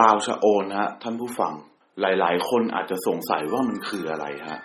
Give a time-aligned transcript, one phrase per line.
[0.00, 1.54] ลาวชะโอนฮะ ท่านผู้ฟัง
[2.00, 4.60] หลาย ๆ คนอาจจะสงสัยว่ามันคืออะไรฮะ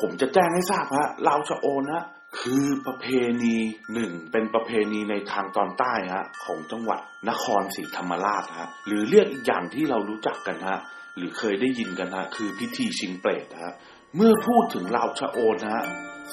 [0.00, 2.04] ผมจะแจ้งให้ทราบฮะลาวชะโอนฮะ
[2.40, 3.06] คือประเพ
[3.42, 3.56] ณี
[3.94, 10.78] หนึ่งเป็นประเพณีในทางตอนใต้ฮะของจังหวัดนครศรีธรรมราชฮะหรือเรียกอีกอย่างที่เรารู้จักกันฮะ
[11.16, 13.74] หรือเคยได้ยินกันฮะคือพิธีชิงเปรตฮะ
[14.16, 15.84] เมื่อพูดถึงลาวชะโอนฮะ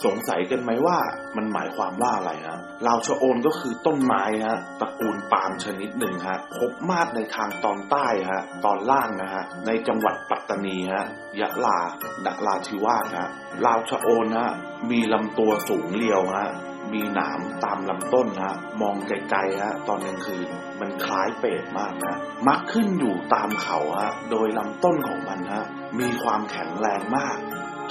[0.03, 0.97] สงสัยกันไหมว่า
[1.37, 11.05] มันหมายความว่าอะไรฮะลาวชะโอนก็คือต้นไม้ฮะตระกูลปาล์มชนิดหนึ่งฮะพบมากในทางตอนใต้ฮะตอนล่างนะฮะในจังหวัดปัตตานีฮะ
[11.39, 11.79] ยะลา
[12.25, 13.29] นราธิวาสฮะ
[13.65, 14.49] ลาวชะโอนฮะ
[14.91, 16.49] มีลำตัวสูงเรียวฮะ
[16.93, 20.49] มีหนามตามลำต้นฮะมองไกลๆฮะตอนกลางคืน
[20.79, 22.15] มันคล้ายเปรตมากนะ
[22.47, 25.65] มักขึ้นอยู่ตามเขาฮะโดยลำต้นของมันฮะ
[25.99, 27.37] มีความแข็งแรงมาก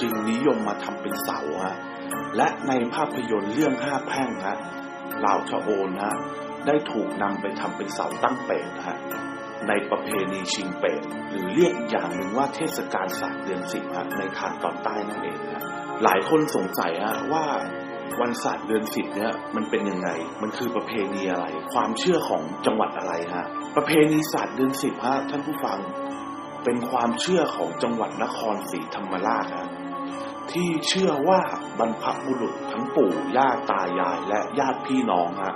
[0.01, 1.77] จึงนิยมมาทำเป็นเสาฮะ
[2.37, 4.57] และในภาพยนตร์เรื่องห้าแพร่งฮะ
[5.25, 6.15] ลาวชะโอนฮะ
[6.67, 8.97] ได้ถูกนำไปทำเป็นเสาตั้งเปรตฮะ
[9.67, 15.63] ในประเพณีชิงเปรตหรือเรียกอีกอย่างหนึ่งว่าเทศกาลศาสตร์เดือนสิบฮะในทางตอนใต้นั่นเองฮะ
[16.03, 17.45] หลายคนสงสัยฮะว่า
[18.21, 20.09] วันศาสตร์เดือนสิบเนี่ยมันเป็นยังไง
[20.41, 25.79] มันคือประเพณีอะไร ความเชื่อของจังหวัดอะไรฮะ ประเพณีศาสตร์เดือนสิบฮะท่านผู้ฟัง
[26.63, 29.69] เป็นความเชื่อของจังหวัดนครศรีธรรมราชฮะ
[30.53, 31.41] ที่เชื่อว่า
[31.79, 35.55] บรรพบุรุษทั้งปู่ย่าตายายและญาติพี่น้องฮะ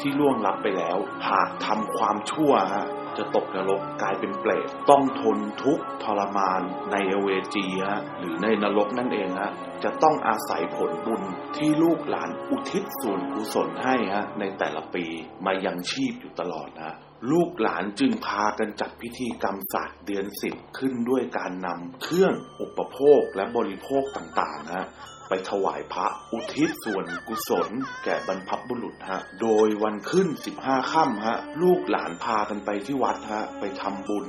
[0.00, 0.96] ที่ล่วงลับไปแล้ว
[1.28, 9.52] หากทำความชั่วฮะจะตกนรกกลายเป็นเปรตต้องทนทุกข์ทรมานในเอเวจีฮะหรือในนรกนั่นเองฮะ
[9.84, 11.22] จะต้องอาศัยผลบุญ
[11.56, 15.04] ที่ลูกหลานอุทิศส่วนกุศลให้ฮะในแต่ละปี
[15.44, 16.94] มายังชีพอยู่ตลอดฮะ
[17.30, 24.86] ลูกหลานจึงพากันจัดพิธีกรรมศาสตร์เดือนสิบขึ้นด้วยการนำเครื่องอุปโภคและบริโภคต่างๆฮะ
[25.28, 27.68] ไปถวายพระอุทิศส่วนกุศล
[28.04, 30.28] แก่บรรพบุรุษฮะ โดยวันขึ้น
[30.60, 34.26] 15ค่ำฮะ ลูกหลานพากันไปที่วัดฮะ ไปทำบุญ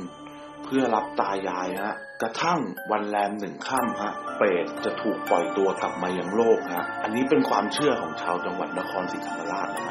[0.64, 2.60] เพื่อรับตายายฮะ กระทั่ง
[2.92, 9.91] วันแรมหนึ่งค่ำฮะ เปรตจะถูกปล่อยตัวกลับมายังโลกฮะ อันนี้เป็นความเชื่อของชาวจังหวัดนครศรีธรรมราชน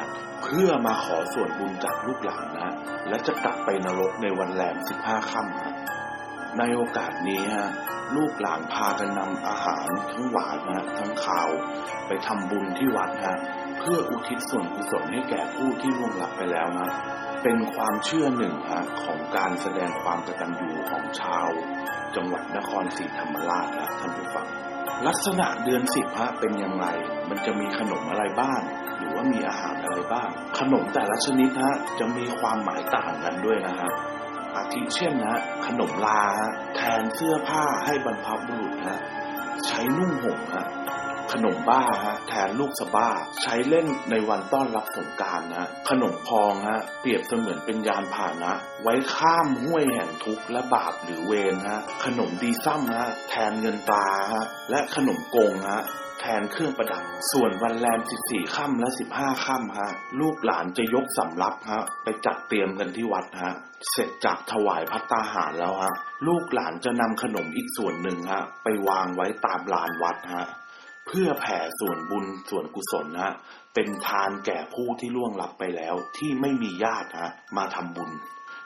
[0.51, 2.73] พื่อมาขอส่วนบุญจากลูกหลานนะ
[3.09, 5.73] และจะกลับไปนรกในวันแรมสิบห้าค่ำฮะ
[6.57, 7.69] ในโอกาสนี้ฮะ
[8.15, 11.49] ลูกหลานพากันนำอาหารทั้งหวานนะทั้งข้าว
[12.07, 13.37] ไปทำบุญที่วัดฮะ
[13.79, 16.89] เพื่ออุทิศส่วนกุศลให้แก่ผู้ที่ล่วงลับไปแล้วนะ
[17.43, 21.49] เป็นความเชื่อหนึ่งฮะของการแสดงความกตัญญูของชาว
[22.15, 24.47] จังหวัดนครศรีธรรมราชนะท่านผู้ฟัง
[25.07, 26.85] ลักษณะเดือนสิบฮะเป็นอย่างไร
[27.29, 28.59] มันจะมีขนมอะไรบ้าง
[28.97, 30.29] หรือว่ามีอาหารอะไรบ้าง
[30.59, 33.91] ขนมแต่ละชนิดฮะจะมีความหมายต่างกันด้วยนะฮะ
[34.55, 38.99] อาทิเช่นนะขนมลาฮะแทนเสื้อผ้าให้บรรพบุรุษฮะ
[39.65, 40.65] ใช้นุ่งห่มฮะ
[41.31, 43.09] ขนมบ้าฮะแทนลูกสบ้า
[43.43, 48.51] ใช้เล่นในวันต้อนรับสงการนะขนมพองฮะเปรียบเสมือนเป็นยานพาหนะ
[48.83, 55.81] ไว้ข้ามห้วยแห่งทุกข์และบาปหรือเวรฮะขนมดีซ้ำฮะแทนเงินตาฮะและขนมโกงฮะ
[56.19, 63.53] แทนเครื่องประดับ ส่วนวันแรม 14 ค่ำและ 15 ค่ำฮะ ลูกหลานจะยกสำรับฮะ ไปจัดเตรียมกันที่วัดฮะ
[63.91, 65.93] เสร็จจากถวายพัตตาหารแล้วฮะ
[66.27, 70.45] ลูกหลานจะนำขนมอีกส่วนหนึ่งฮะ ไปวางไว้ตามลานวัดฮะ
[71.07, 73.33] เพื่อแผ่ส่วนบุญส่วนกุศลฮะ
[73.73, 78.11] เป็นทานแก่ผู้ที่ล่วงลับไปแล้วที่ไม่มีญาติฮะมาทำบุญ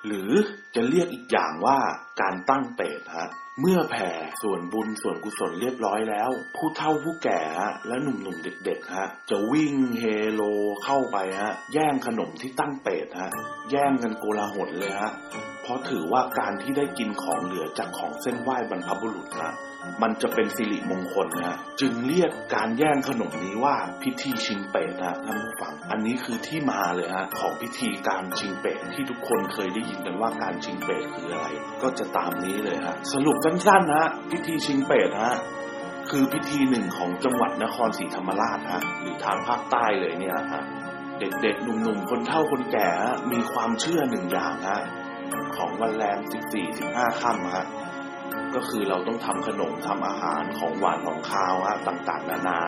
[0.05, 0.31] หรือ
[0.75, 1.79] จะเรียกอีกอย่างว่า
[2.21, 3.27] การตั้งเปรตฮะ
[3.61, 7.41] เมื่อแผ่ส่วนบุญส่วนกุศลเรียบร้อยแล้ว ผู้เฒ่าผู้แก่
[7.87, 10.41] และหนุ่มๆเด็กๆฮะจะวิ่งเฮโล
[10.83, 13.31] เข้าไปฮะแย่งขนมที่ตั้งเปรตฮะ
[13.71, 15.11] แย่งกันโกลาหลเลยฮะ
[15.65, 19.53] เพราะถือว่าการที่ได้กินของเหลือจากของเส้นไหว้บรรพบุรุษฮะ
[20.01, 31.47] มันจะเป็นสิริมงคลฮะจึงเรียกการแย่งขนมนี้ว่าพิธีชิงเปรตฮะท่านผู้ฟัง อันนี้คือที่มาเลยฮะของพิธีการชิงเปรตที่ทุกคนเคยได้ยินกันว่าการชิงเปรตคืออะไร
[31.81, 35.35] ก็จะตามนี้เลยฮะสรุปสั้นๆฮะพิธีชิงเปรตฮะ
[36.09, 40.63] คือพิธีหนึ่งของจังหวัดนครศรีธรรมราชฮะหรือทางภาคใต้เลยเนี่ยฮะ
[41.19, 42.89] เด็กๆหนุ่มๆคนเฒ่าคนแก่
[43.31, 44.81] มีความเชื่อหนึ่งอย่างฮะ
[45.57, 46.19] ของวันแรม
[46.51, 47.67] 14 15 ค่ำฮะ
[48.55, 52.59] ก็คือเราต้องทำขนมทำอาหารของหวานของคาวฮะต่างๆ นานา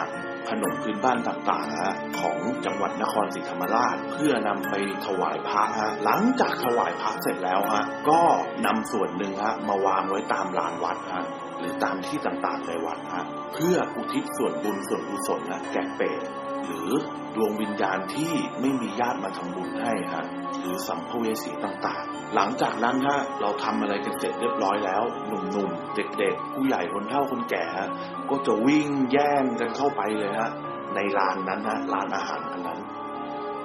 [0.49, 4.73] ขนมพื้นบ้านต่างๆฮะของจังหวัดนครศรีธรรมราช เพื่อนำไป
[5.05, 8.21] ถวายพระฮะหลังจากถวายพระเสร็จแล้วฮะก็
[8.65, 11.25] นำส่วนหนึ่งฮะมาวางไว้ตามลานวัดฮะ
[11.59, 16.21] หรือตามที่ต่างๆในวัดฮะเพื่ออุทิศส่วนบุญส่วนกุศลนะแก่เปรต
[16.65, 16.89] หรือ
[17.35, 20.25] ดวงวิญญาณที่ไม่มีญาติมาทำบุญให้ฮะ
[20.59, 27.89] หรือสัมภเวสีต่างๆ หลังจากนั้นฮะเราทำอะไรกันเสร็จเรียบร้อยแล้ว หนุ่มๆ เด็กๆ ผู้ใหญ่คนเฒ่าคนแก่ฮะ
[28.29, 30.51] ก็จะวิ่งแย่งกันเข้าไปเลยฮะ
[30.95, 32.79] ในลานนั้นฮะลานอาหารอันนั้น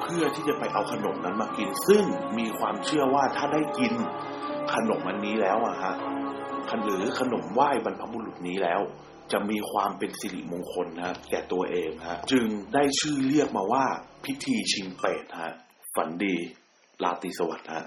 [0.00, 2.04] เพื่อที่จะไปเอาขนมนั้นมากิน ซึ่ง
[2.38, 3.92] มีความเชื่อว่าถ้าได้กิน
[4.74, 5.94] ขนมอันนี้แล้วอะฮะ
[6.84, 8.80] หรือขนมไหว้บรรพบุรุษนี้แล้ว
[9.32, 12.44] จะมีความเป็นสิริมงคลฮะแก่ตัวเองฮะจึง
[12.74, 13.84] ได้ชื่อเรียกมาว่า
[14.24, 15.52] พิธีชิงเปรตฮะ
[15.94, 16.36] ฝันดี
[17.02, 17.84] ราตรีสวัสดิ์ฮะ